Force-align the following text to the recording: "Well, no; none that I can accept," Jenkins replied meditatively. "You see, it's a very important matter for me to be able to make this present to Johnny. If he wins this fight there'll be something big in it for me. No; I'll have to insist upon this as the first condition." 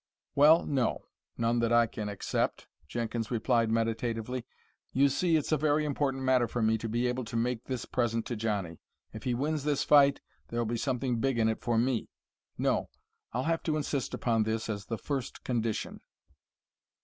"Well, 0.33 0.65
no; 0.65 1.03
none 1.37 1.59
that 1.59 1.71
I 1.71 1.85
can 1.85 2.09
accept," 2.09 2.67
Jenkins 2.87 3.29
replied 3.29 3.69
meditatively. 3.69 4.47
"You 4.93 5.09
see, 5.09 5.35
it's 5.37 5.51
a 5.51 5.57
very 5.57 5.85
important 5.85 6.23
matter 6.23 6.47
for 6.47 6.59
me 6.59 6.79
to 6.79 6.89
be 6.89 7.05
able 7.05 7.23
to 7.25 7.35
make 7.37 7.65
this 7.65 7.85
present 7.85 8.25
to 8.25 8.35
Johnny. 8.35 8.79
If 9.13 9.25
he 9.25 9.35
wins 9.35 9.63
this 9.63 9.83
fight 9.83 10.19
there'll 10.47 10.65
be 10.65 10.75
something 10.77 11.19
big 11.19 11.37
in 11.37 11.47
it 11.47 11.61
for 11.61 11.77
me. 11.77 12.09
No; 12.57 12.89
I'll 13.31 13.43
have 13.43 13.61
to 13.61 13.77
insist 13.77 14.15
upon 14.15 14.41
this 14.41 14.69
as 14.71 14.87
the 14.87 14.97
first 14.97 15.43
condition." 15.43 16.01